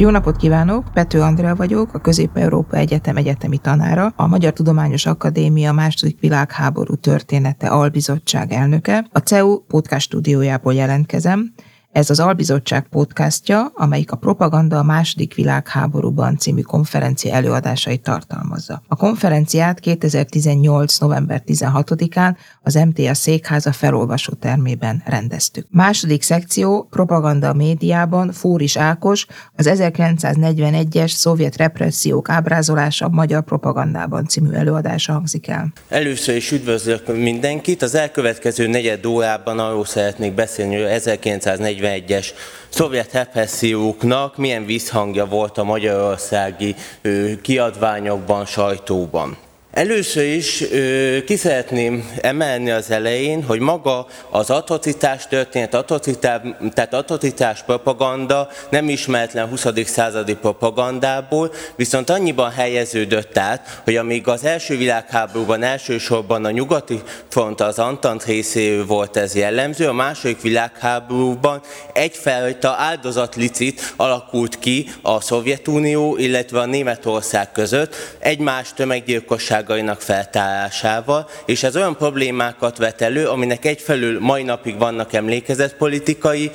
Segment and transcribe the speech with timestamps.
[0.00, 0.84] Jó napot kívánok!
[0.92, 7.68] Pető Andrea vagyok, a Közép-Európa Egyetem egyetemi tanára, a Magyar Tudományos Akadémia második világháború története
[7.68, 9.06] albizottság elnöke.
[9.12, 11.52] A CEU podcast stúdiójából jelentkezem,
[11.98, 18.82] ez az Albizottság podcastja, amelyik a Propaganda a második világháborúban című konferencia előadásait tartalmazza.
[18.88, 20.98] A konferenciát 2018.
[20.98, 25.66] november 16-án az MTA székháza felolvasó termében rendeztük.
[25.70, 34.26] Második szekció Propaganda a médiában Fóris Ákos az 1941-es szovjet repressziók ábrázolása a magyar propagandában
[34.26, 35.72] című előadása hangzik el.
[35.88, 37.82] Először is üdvözlök mindenkit.
[37.82, 42.26] Az elkövetkező negyed órában arról szeretnék beszélni, hogy 1940 1941-es
[42.68, 46.74] szovjet represszióknak milyen visszhangja volt a magyarországi
[47.42, 49.36] kiadványokban, sajtóban.
[49.78, 56.40] Először is ö, ki szeretném emelni az elején, hogy maga az atrocitás történet, atrocitás,
[56.74, 59.66] tehát atrocitás propaganda nem ismeretlen 20.
[59.84, 67.60] századi propagandából, viszont annyiban helyeződött át, hogy amíg az első világháborúban elsősorban a nyugati front
[67.60, 71.60] az Antant részéről volt ez jellemző, a második világháborúban
[71.92, 81.62] egyfajta áldozatlicit alakult ki a Szovjetunió, illetve a Németország között, egymás tömeggyilkosság igazságainak feltárásával, és
[81.62, 86.50] ez olyan problémákat vet elő, aminek egyfelől mai napig vannak emlékezetpolitikai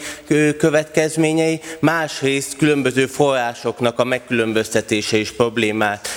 [0.58, 6.08] következményei, másrészt különböző forrásoknak a megkülönböztetése is problémát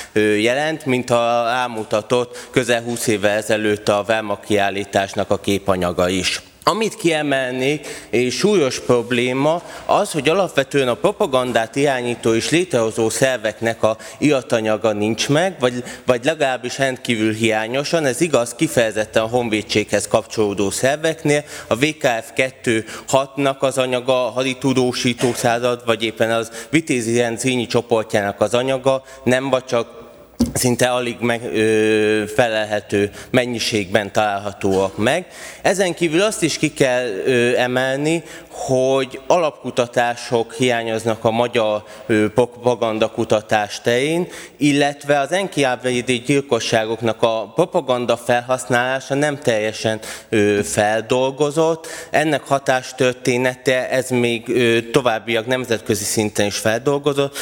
[0.40, 6.42] jelent, mint a rámutatott közel 20 évvel ezelőtt a Verma kiállításnak a képanyaga is.
[6.68, 13.96] Amit kiemelnék, és súlyos probléma, az, hogy alapvetően a propagandát irányító és létrehozó szerveknek a
[14.18, 18.04] iatanyaga nincs meg, vagy, vagy legalábbis rendkívül hiányosan.
[18.04, 21.44] Ez igaz kifejezetten a honvédséghez kapcsolódó szerveknél.
[21.66, 28.54] A VKF 2-6-nak az anyaga, a haditudósító század, vagy éppen az Vitézi Renzényi csoportjának az
[28.54, 30.05] anyaga nem vagy csak
[30.52, 35.26] szinte alig meg, ö, felelhető mennyiségben találhatóak meg.
[35.62, 38.22] Ezen kívül azt is ki kell ö, emelni,
[38.56, 41.82] hogy alapkutatások hiányoznak a magyar
[42.34, 50.00] propaganda kutatás terén, illetve az enkiábvédi gyilkosságoknak a propaganda felhasználása nem teljesen
[50.62, 51.86] feldolgozott.
[52.10, 54.52] Ennek hatástörténete, ez még
[54.90, 57.36] továbbiak nemzetközi szinten is feldolgozott,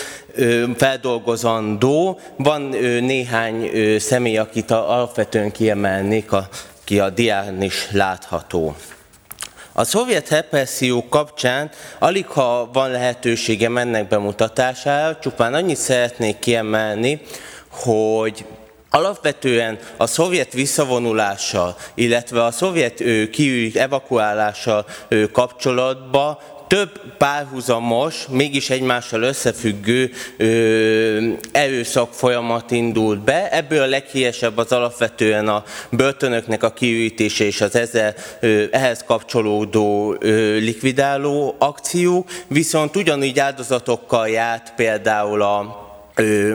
[0.77, 2.21] feldolgozandó.
[2.37, 2.63] Van
[3.01, 6.49] néhány személy, akit alapvetően kiemelnék, a,
[6.85, 8.75] ki a dián is látható.
[9.77, 17.21] A szovjet represszió kapcsán alig ha van lehetősége ennek bemutatására, csupán annyit szeretnék kiemelni,
[17.71, 18.45] hogy
[18.91, 24.87] Alapvetően a szovjet visszavonulással, illetve a szovjet kiügy evakuálással
[25.33, 26.39] kapcsolatban
[26.75, 33.51] több párhuzamos, mégis egymással összefüggő ö, erőszak folyamat indult be.
[33.51, 40.17] Ebből a leghíresebb az alapvetően a börtönöknek a kiürítése és az ezzel, ö, ehhez kapcsolódó
[40.21, 45.83] ö, likvidáló akció, viszont ugyanígy áldozatokkal járt például a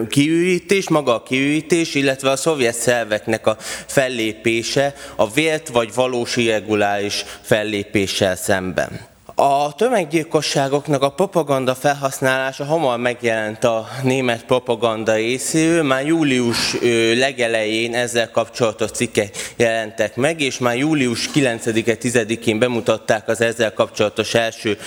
[0.09, 3.57] kiürítés, maga a kiürítés, illetve a szovjet szerveknek a
[3.88, 9.09] fellépése a vélt vagy valós irreguláris fellépéssel szemben.
[9.42, 16.78] A tömeggyilkosságoknak a propaganda felhasználása hamar megjelent a német propaganda részéről, már július
[17.18, 24.78] legelején ezzel kapcsolatos cikkek jelentek meg, és már július 9-10-én bemutatták az ezzel kapcsolatos első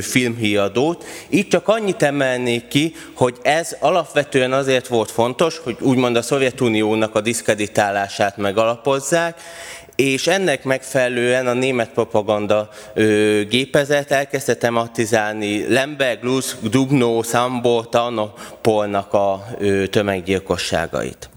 [0.00, 1.04] filmhíradót.
[1.28, 7.14] Így csak annyit emelnék ki, hogy ez alapvetően azért volt fontos, hogy úgymond a Szovjetuniónak
[7.14, 9.40] a diszkreditálását megalapozzák,
[10.00, 19.12] és ennek megfelelően a német propaganda ö, gépezet elkezdte tematizálni Lemberg, Lusz, Dubno, Sambo, Tarnopolnak
[19.12, 21.30] a ö, tömeggyilkosságait.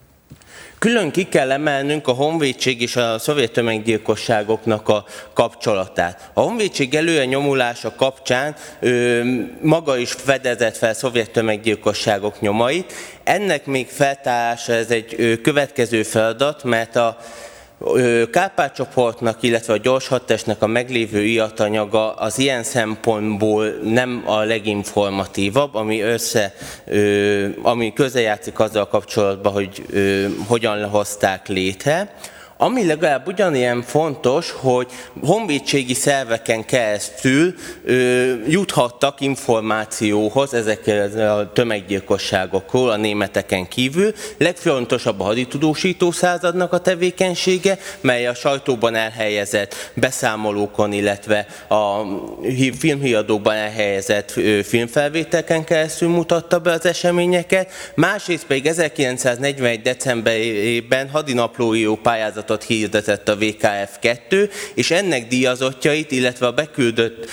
[0.79, 6.29] Külön ki kell emelnünk a honvédség és a szovjet tömeggyilkosságoknak a kapcsolatát.
[6.33, 9.21] A honvédség előre nyomulása kapcsán ö,
[9.61, 12.93] maga is fedezett fel szovjet tömeggyilkosságok nyomait.
[13.23, 17.17] Ennek még feltárása ez egy ö, következő feladat, mert a
[18.31, 25.75] Kárpát csoportnak, illetve a gyors hadtestnek a meglévő iatanyaga az ilyen szempontból nem a leginformatívabb,
[25.75, 26.53] ami össze,
[27.61, 29.85] ami közeljátszik azzal kapcsolatban, hogy
[30.47, 32.15] hogyan hozták létre.
[32.63, 34.87] Ami legalább ugyanilyen fontos, hogy
[35.21, 37.53] honvédségi szerveken keresztül
[37.85, 44.13] ö, juthattak információhoz ezekkel a tömeggyilkosságokról a németeken kívül.
[44.37, 52.01] Legfontosabb a haditudósító századnak a tevékenysége, mely a sajtóban elhelyezett beszámolókon, illetve a
[52.77, 54.31] filmhiadókban elhelyezett
[54.63, 57.71] filmfelvételken keresztül mutatta be az eseményeket.
[57.95, 59.81] Másrészt pedig 1941.
[59.81, 67.29] decemberében hadinaplói pályázatot hirdetett a VKF2, és ennek díjazottjait, illetve a beküldött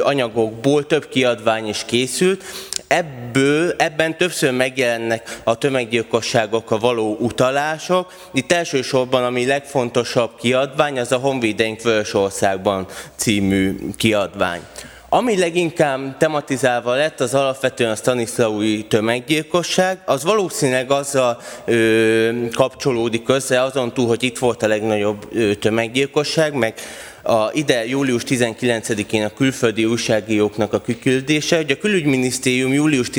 [0.00, 2.44] anyagokból több kiadvány is készült.
[2.86, 8.12] Ebből, ebben többször megjelennek a tömeggyilkosságokra való utalások.
[8.32, 12.86] Itt elsősorban ami legfontosabb kiadvány, az a Honvédeink Vörösországban
[13.16, 14.60] című kiadvány.
[15.10, 23.62] Ami leginkább tematizálva lett, az alapvetően a Stanislaui tömeggyilkosság, az valószínűleg azzal ö, kapcsolódik össze,
[23.62, 26.74] azon túl, hogy itt volt a legnagyobb ö, tömeggyilkosság, meg
[27.28, 33.10] a, ide július 19-én a külföldi újságíróknak a kiküldése, hogy a külügyminisztérium július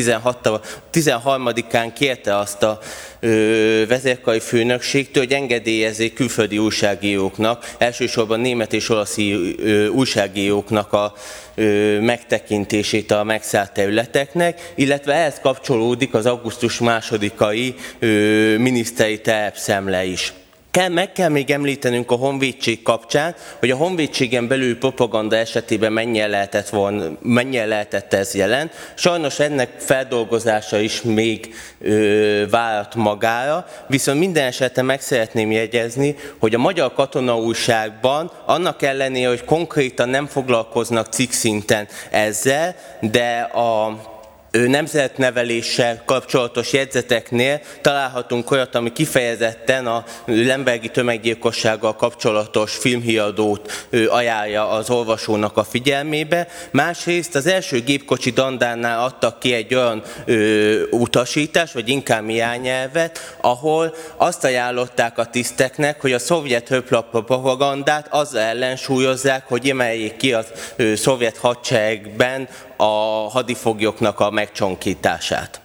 [0.94, 2.80] 13-án kérte azt a
[3.20, 9.18] ö, vezérkari főnökségtől, hogy engedélyezzék külföldi újságíróknak, elsősorban német és olasz
[9.92, 11.14] újságíróknak a
[11.56, 20.34] ö, megtekintését a megszállt területeknek, illetve ehhez kapcsolódik az augusztus másodikai ö, miniszteri terepszemle is.
[20.71, 26.30] Kell, meg kell még említenünk a honvédség kapcsán, hogy a honvédségen belül propaganda esetében mennyien
[26.30, 28.71] lehetett, volna, mennyien lehetett ez jelen.
[28.95, 36.56] Sajnos ennek feldolgozása is még ö, várat magára, viszont minden esetre meg szeretném jegyezni, hogy
[36.56, 44.00] a Magyar Katona újságban annak ellenére, hogy konkrétan nem foglalkoznak cikk szinten ezzel, de a
[44.51, 55.57] nemzetneveléssel kapcsolatos jegyzeteknél találhatunk olyat, ami kifejezetten a Lembergi tömeggyilkossággal kapcsolatos filmhiadót ajánlja az olvasónak
[55.57, 56.48] a figyelmébe.
[56.72, 63.95] Másrészt az első gépkocsi dandánál adtak ki egy olyan ö, utasítást, vagy inkább irányelvet, ahol
[64.18, 70.44] azt ajánlották a tiszteknek, hogy a szovjet höplap propagandát azzal ellensúlyozzák, hogy emeljék ki a
[70.95, 72.48] szovjet hadseregben
[72.81, 75.62] a hadifoglyoknak a megcsonkítását.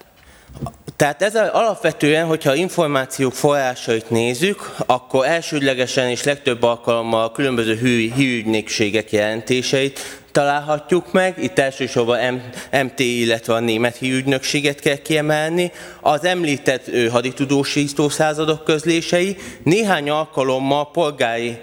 [0.95, 7.75] Tehát ez alapvetően, hogyha információk forrásait nézzük, akkor elsődlegesen és legtöbb alkalommal a különböző
[8.15, 11.43] hírügynökségek jelentéseit találhatjuk meg.
[11.43, 12.41] Itt elsősorban
[12.83, 15.71] MT, illetve a német hírügynökséget kell kiemelni.
[16.01, 19.37] Az említett haditudósító századok közlései.
[19.63, 21.59] Néhány alkalommal polgári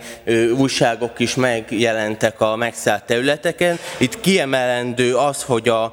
[0.57, 3.79] újságok is megjelentek a megszállt területeken.
[3.99, 5.93] Itt kiemelendő az, hogy a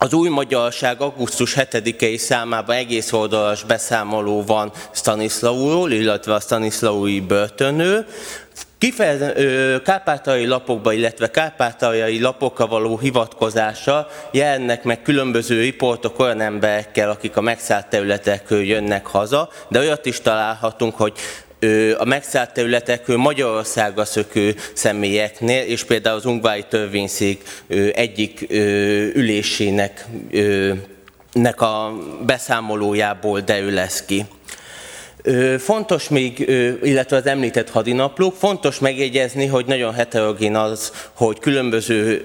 [0.00, 8.06] az új magyarság augusztus 7-i számában egész oldalas beszámoló van Stanislauról, illetve a Stanislaui börtönről.
[8.78, 17.36] Kifejezetten kárpátaljai lapokba, illetve kárpátaljai lapokra való hivatkozása jelennek meg különböző riportok olyan emberekkel, akik
[17.36, 21.12] a megszállt területekről jönnek haza, de olyat is találhatunk, hogy
[21.98, 27.42] a megszállt területekről Magyarországra szökő személyeknél, és például az Ungvári Törvényszék
[27.92, 28.46] egyik
[29.14, 30.06] ülésének
[31.32, 31.92] nek a
[32.26, 34.24] beszámolójából derül lesz ki.
[35.58, 36.38] Fontos még,
[36.82, 42.22] illetve az említett hadinaplók, fontos megjegyezni, hogy nagyon heterogén az, hogy különböző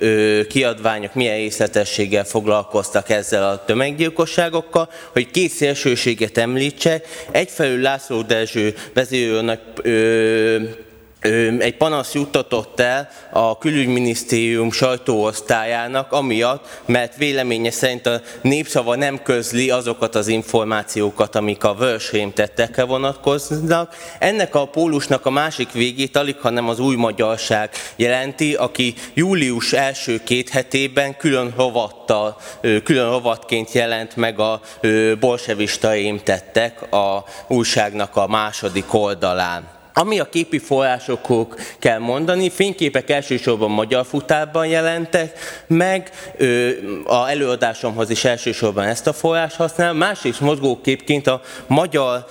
[0.48, 7.08] kiadványok milyen részletességgel foglalkoztak ezzel a tömeggyilkosságokkal, hogy két szélsőséget említsek.
[7.32, 9.60] Egyfelől László Dezső vezérőnek
[11.60, 19.70] egy panasz juttatott el a külügyminisztérium sajtóosztályának, amiatt, mert véleménye szerint a népszava nem közli
[19.70, 23.96] azokat az információkat, amik a vörösrém tettekre vonatkoznak.
[24.20, 30.22] Ennek a pólusnak a másik végét alig, hanem az új magyarság jelenti, aki július első
[30.24, 32.38] két hetében külön rovattal,
[32.84, 34.62] külön rovatként jelent meg a
[35.20, 39.82] bolsevista émtettek a újságnak a második oldalán.
[39.94, 46.12] Ami a képi forrásokok kell mondani, fényképek elsősorban magyar futárban jelentek meg,
[47.06, 52.26] a előadásomhoz is elsősorban ezt a forrás használ, másrészt mozgóképként a magyar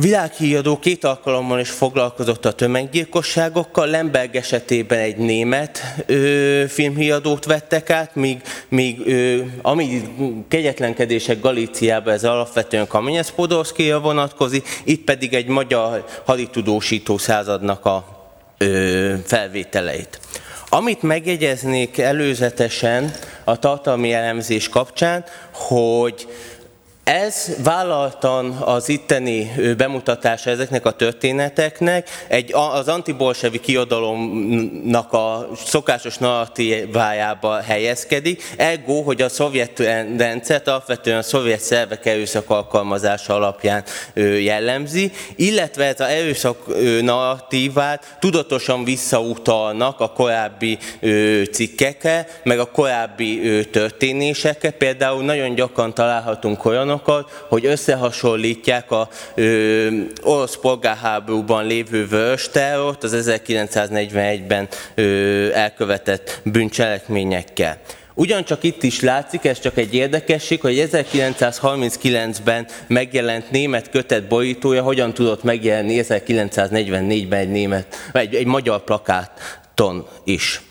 [0.00, 8.14] Világhíradó két alkalommal is foglalkozott a tömeggyilkosságokkal, Lemberg esetében egy német ö, filmhíradót vettek át,
[8.14, 10.02] míg, míg ö, ami
[10.48, 18.04] kegyetlenkedések Galíciában ez alapvetően Kamenyesz Podolszkija vonatkozik, itt pedig egy magyar haditudósító századnak a
[18.58, 20.20] ö, felvételeit.
[20.68, 23.12] Amit megjegyeznék előzetesen
[23.44, 26.26] a tartalmi elemzés kapcsán, hogy
[27.06, 37.60] Ez vállaltan az itteni bemutatása ezeknek a történeteknek egy az antibolsevi kiadalomnak a szokásos narratívájába
[37.60, 39.78] helyezkedik, ego, hogy a szovjet
[40.18, 43.84] rendszert alapvetően a szovjet szervek erőszak alkalmazása alapján
[44.40, 46.66] jellemzi, illetve ez a erőszak
[47.00, 50.78] narratívát tudatosan visszautalnak a korábbi
[51.52, 54.70] cikkekre, meg a korábbi történésekre.
[54.70, 59.88] Például nagyon gyakran találhatunk olyanok, olyanokat, hogy összehasonlítják a ö,
[60.22, 67.78] orosz polgárháborúban lévő vörösterrort az 1941-ben ö, elkövetett bűncselekményekkel.
[68.14, 75.14] Ugyancsak itt is látszik, ez csak egy érdekesség, hogy 1939-ben megjelent német kötet borítója hogyan
[75.14, 80.65] tudott megjelenni 1944-ben egy német, egy, egy magyar plakáton is.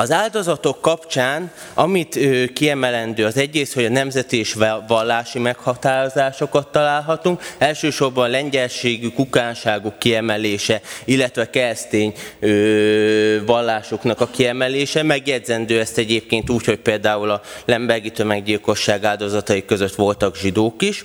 [0.00, 2.18] Az áldozatok kapcsán, amit
[2.52, 11.50] kiemelendő, az egyrészt, hogy a nemzeti és vallási meghatározásokat találhatunk, elsősorban lengyelségű, kukánságuk kiemelése, illetve
[11.50, 12.14] keresztény
[13.46, 15.02] vallásoknak a kiemelése.
[15.02, 21.04] Megjegyzendő ezt egyébként úgy, hogy például a Lembergi tömeggyilkosság áldozatai között voltak zsidók is.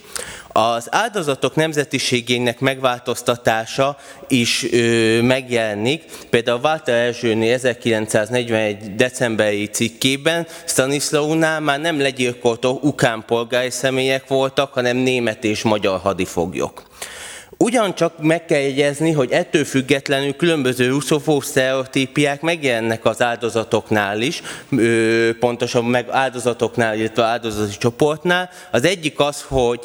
[0.57, 3.97] Az áldozatok nemzetiségének megváltoztatása
[4.27, 6.03] is ö, megjelenik.
[6.29, 8.95] Például Walter Erzsőné 1941.
[8.95, 16.83] decemberi cikkében Stanislaunál már nem legyilkolt ukán polgári személyek voltak, hanem német és magyar hadifoglyok.
[17.57, 24.41] Ugyancsak meg kell jegyezni, hogy ettől függetlenül különböző russzofób sztereotípiák megjelennek az áldozatoknál is,
[25.39, 28.49] pontosan meg áldozatoknál, illetve áldozati csoportnál.
[28.71, 29.79] Az egyik az, hogy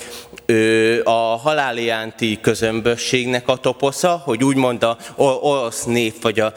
[1.04, 6.52] a haláliránti közömbösségnek a toposza, hogy úgymond a orosz nép, vagy a,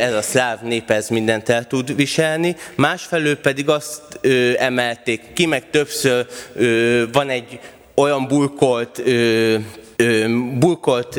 [0.00, 2.56] ez a szláv nép ez mindent el tud viselni.
[2.74, 4.02] Másfelől pedig azt
[4.58, 6.26] emelték ki, meg többször
[7.12, 7.60] van egy
[7.94, 8.26] olyan
[9.96, 11.18] bulkolt burkolt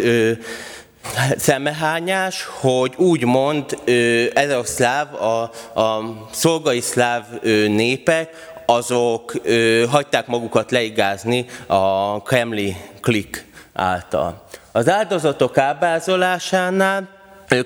[1.37, 3.77] szemehányás, hogy úgymond
[4.33, 5.41] ez a szláv, a,
[5.79, 7.23] a szolgai szláv
[7.67, 14.43] népek, azok ö, hagyták magukat leigázni a kremli klik által.
[14.71, 17.16] Az áldozatok ábrázolásánál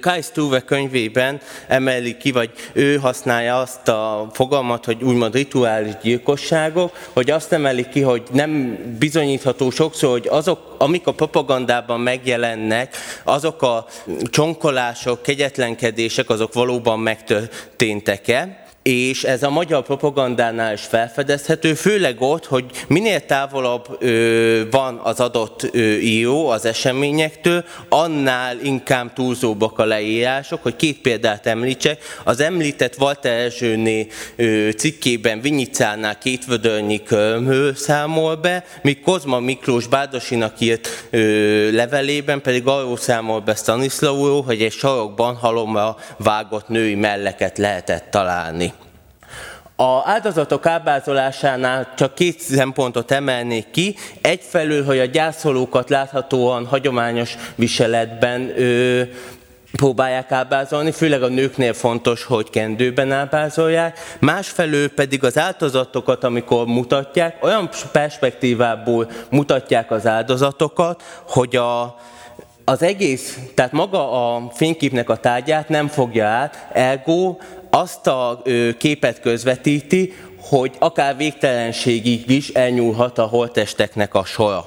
[0.01, 7.09] Kai Stuve könyvében emeli ki, vagy ő használja azt a fogalmat, hogy úgymond rituális gyilkosságok,
[7.13, 13.61] hogy azt emeli ki, hogy nem bizonyítható sokszor, hogy azok, amik a propagandában megjelennek, azok
[13.61, 13.85] a
[14.29, 22.65] csonkolások, kegyetlenkedések, azok valóban megtörténtek-e és ez a magyar propagandánál is felfedezhető, főleg ott, hogy
[22.87, 30.63] minél távolabb ö, van az adott ö, író az eseményektől, annál inkább túlzóbbak a leírások,
[30.63, 32.03] hogy két példát említsek.
[32.23, 39.87] Az említett Walter Erzsőné ö, cikkében Vinyicánál két vödörnyi körmhő számol be, míg Kozma Miklós
[39.87, 46.95] Bádosinak írt ö, levelében pedig arról számol be Stanislawról, hogy egy sarokban halomra vágott női
[46.95, 48.70] melleket lehetett találni.
[49.81, 53.95] A áldozatok ábrázolásánál csak két szempontot emelnék ki.
[54.21, 59.01] Egyfelől, hogy a gyászolókat láthatóan hagyományos viseletben ö,
[59.71, 67.43] próbálják ábrázolni, főleg a nőknél fontos, hogy kendőben ábrázolják, másfelől pedig az áldozatokat, amikor mutatják,
[67.43, 71.95] olyan perspektívából mutatják az áldozatokat, hogy a,
[72.65, 77.35] az egész, tehát maga a fényképnek a tárgyát nem fogja át, ergo
[77.71, 78.41] azt a
[78.77, 84.65] képet közvetíti, hogy akár végtelenségig is elnyúlhat a holtesteknek a sora.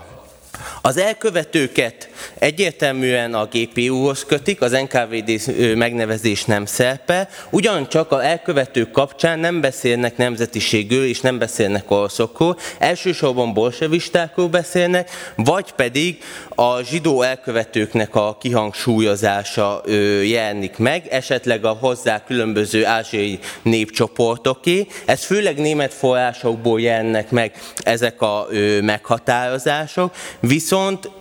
[0.86, 5.40] Az elkövetőket egyértelműen a GPU-hoz kötik, az NKVD
[5.76, 13.52] megnevezés nem szerpe, ugyancsak a elkövetők kapcsán nem beszélnek nemzetiségről és nem beszélnek oroszokról, elsősorban
[13.52, 19.82] bolsevistákról beszélnek, vagy pedig a zsidó elkövetőknek a kihangsúlyozása
[20.24, 24.86] jelenik meg, esetleg a hozzá különböző ázsiai népcsoportoké.
[25.04, 28.46] Ez főleg német forrásokból jelennek meg ezek a
[28.80, 30.72] meghatározások, viszont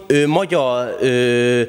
[0.07, 1.62] ö, magyar ö,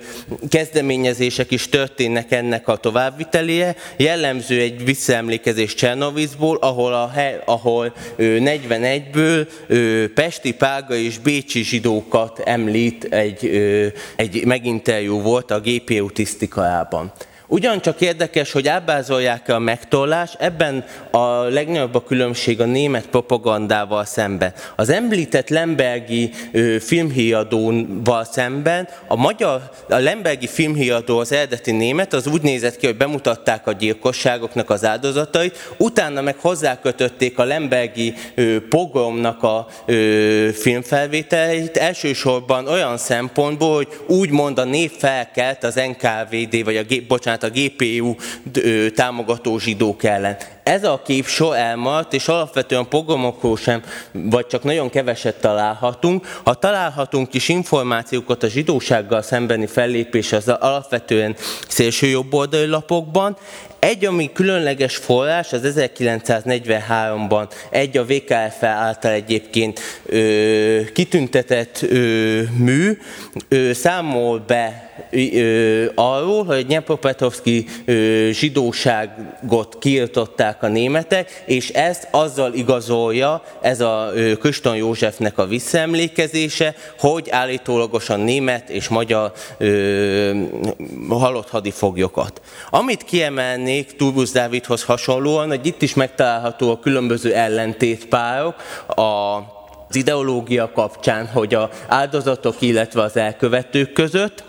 [0.49, 3.77] kezdeményezések is történnek ennek a továbbviteléje.
[3.97, 7.13] Jellemző egy visszaemlékezés Csernovicból, ahol, a,
[7.45, 13.87] ahol ö, 41-ből ö, Pesti, Pága és Bécsi zsidókat említ egy, ö,
[14.17, 17.13] egy meginterjú volt a GPU tisztikarában.
[17.47, 24.53] Ugyancsak érdekes, hogy ábrázolják a megtorlás, ebben a legnagyobb a különbség a német propagandával szemben.
[24.77, 32.27] Az említett Lembergi ö, filmhíradóval szemben a magyar, a Lembergi filmhíradó az eredeti német, az
[32.27, 38.15] úgy nézett ki, hogy bemutatták a gyilkosságoknak az áldozatait, utána meg hozzákötötték a Lembergi
[38.69, 39.67] pogromnak a
[40.53, 47.51] filmfelvételeit, elsősorban olyan szempontból, hogy úgymond a név felkelt az NKVD, vagy a, bocsánat, a
[47.51, 48.17] GPU
[48.95, 50.37] támogató zsidók ellen.
[50.65, 56.41] Ez a kép so elmaradt, és alapvetően pogromokról sem, vagy csak nagyon keveset találhatunk.
[56.45, 61.37] Ha találhatunk is információkat a zsidósággal szembeni fellépés az alapvetően
[61.69, 63.37] szélső jobboldali lapokban,
[63.85, 72.99] egy, ami különleges forrás, az 1943-ban egy a VKF által egyébként ö, kitüntetett ö, mű
[73.49, 77.67] ö, számol be ö, arról, hogy Nyepropetrovszki
[78.31, 87.31] zsidóságot kiirtották a németek, és ezt azzal igazolja ez a Köston Józsefnek a visszaemlékezése, hogy
[87.31, 90.43] állítólagosan német és magyar ö,
[91.09, 92.41] halott hadifoglyokat.
[92.71, 98.55] Amit kiemelni még Turbusz Dávidhoz hasonlóan, hogy itt is megtalálható a különböző ellentétpárok,
[98.87, 99.39] a
[99.89, 104.45] az ideológia kapcsán, hogy a áldozatok, illetve az elkövetők között.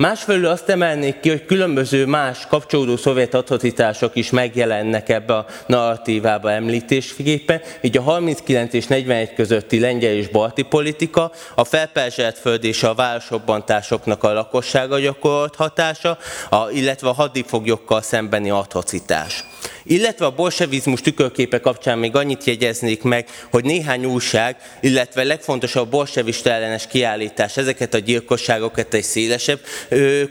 [0.00, 6.50] Másfelől azt emelnék ki, hogy különböző más kapcsolódó szovjet atrocitások is megjelennek ebbe a narratívába
[6.50, 12.82] említésképpen, így a 39 és 41 közötti lengyel és balti politika, a felperzselt föld és
[12.82, 16.18] a városrobbantásoknak a lakossága gyakorolt hatása,
[16.50, 19.44] a, illetve a hadifoglyokkal szembeni atrocitás.
[19.82, 26.50] Illetve a bolsevizmus tükörképe kapcsán még annyit jegyeznék meg, hogy néhány újság, illetve legfontosabb bolsevista
[26.50, 29.60] ellenes kiállítás ezeket a gyilkosságokat egy szélesebb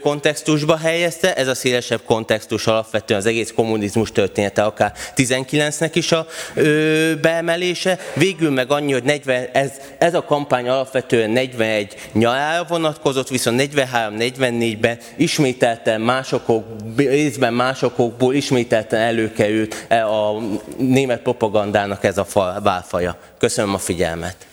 [0.00, 1.34] kontextusba helyezte.
[1.34, 6.26] Ez a szélesebb kontextus alapvetően az egész kommunizmus története, akár 19-nek is a
[7.20, 7.98] beemelése.
[8.14, 14.98] Végül meg annyi, hogy 40, ez, ez a kampány alapvetően 41 nyarára vonatkozott, viszont 43-44-ben
[15.16, 16.64] ismételten másokok,
[16.96, 19.00] részben másokból ismételten
[19.40, 20.38] előkerült őt e a
[20.78, 22.26] német propagandának ez a
[22.62, 23.16] válfaja.
[23.38, 24.48] Köszönöm a figyelmet.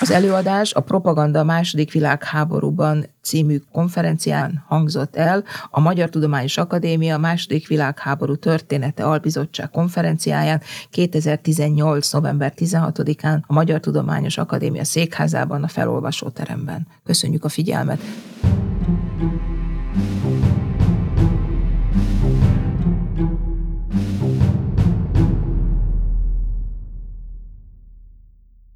[0.00, 7.68] Az előadás a Propaganda második világháborúban című konferencián hangzott el a Magyar Tudományos Akadémia második
[7.68, 12.12] világháború története albizottság konferenciáján 2018.
[12.12, 16.86] november 16-án a Magyar Tudományos Akadémia székházában a felolvasóteremben.
[17.04, 18.00] Köszönjük a figyelmet!